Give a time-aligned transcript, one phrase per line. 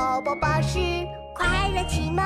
[0.00, 0.78] 宝宝巴士
[1.34, 2.24] 快乐启蒙。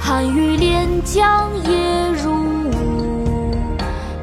[0.00, 2.32] 寒雨连江夜入
[2.70, 3.50] 吴，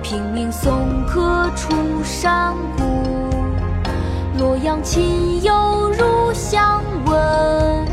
[0.01, 1.71] 平明送客出
[2.03, 2.83] 山谷。
[4.39, 7.85] 洛阳亲友如相问，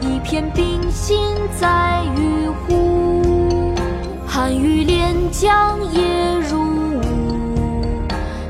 [0.00, 2.43] 一片冰心在玉。
[5.40, 7.02] 江夜入吴，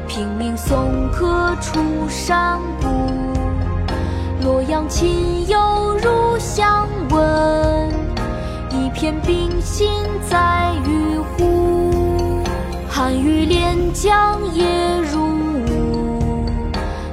[0.06, 2.86] 平明送客出山谷。
[4.42, 7.88] 洛阳亲友如相问，
[8.68, 9.88] 一片冰心
[10.28, 12.42] 在玉壶。
[12.86, 14.66] 寒雨连江夜
[15.10, 15.24] 入
[15.66, 16.44] 吴，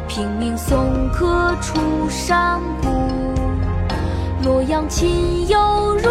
[0.06, 1.80] 平明送客出
[2.10, 2.90] 山谷。
[4.44, 6.11] 洛阳亲友如